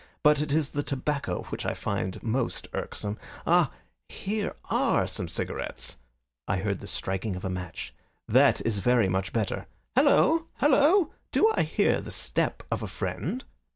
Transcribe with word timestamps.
But 0.23 0.41
it 0.41 0.51
is 0.51 0.71
the 0.71 0.81
tobacco 0.81 1.43
which 1.51 1.63
I 1.63 1.75
find 1.75 2.23
most 2.23 2.67
irksome. 2.73 3.19
Ah, 3.45 3.69
here 4.09 4.55
ARE 4.71 5.05
some 5.05 5.27
cigarettes." 5.27 5.97
I 6.47 6.57
heard 6.57 6.79
the 6.79 6.87
striking 6.87 7.35
of 7.35 7.45
a 7.45 7.51
match. 7.51 7.93
"That 8.27 8.65
is 8.65 8.79
very 8.79 9.07
much 9.09 9.31
better. 9.31 9.67
Halloa! 9.95 10.45
halloa! 10.55 11.09
Do 11.31 11.53
I 11.55 11.61
hear 11.61 12.01
the 12.01 12.09
step 12.09 12.63
of 12.71 12.81
a 12.81 12.87
friend?" 12.87 13.45